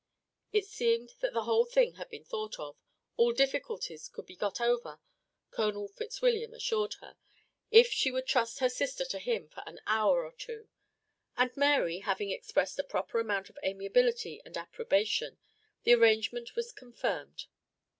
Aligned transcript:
It 0.51 0.65
seemed 0.65 1.13
that 1.19 1.33
the 1.35 1.43
whole 1.43 1.63
thing 1.65 1.93
had 1.93 2.09
been 2.09 2.23
thought 2.23 2.59
out 2.59 2.75
all 3.17 3.33
difficulties 3.33 4.07
could 4.09 4.25
be 4.25 4.35
got 4.35 4.59
over, 4.59 4.99
Colonel 5.51 5.87
Fitzwilliam 5.89 6.55
assured 6.55 6.95
her, 7.01 7.17
if 7.69 7.91
she 7.91 8.09
would 8.09 8.25
trust 8.25 8.57
her 8.61 8.67
sister 8.69 9.05
to 9.05 9.19
him 9.19 9.47
for 9.47 9.61
an 9.67 9.79
hour 9.85 10.25
or 10.25 10.31
two; 10.31 10.69
and 11.37 11.55
Mary 11.55 11.99
having 11.99 12.31
expressed 12.31 12.79
a 12.79 12.83
proper 12.83 13.19
amount 13.19 13.51
of 13.51 13.59
amiability 13.63 14.41
and 14.43 14.57
approbation, 14.57 15.37
the 15.83 15.93
arrangement 15.93 16.55
was 16.55 16.71
confirmed. 16.71 17.45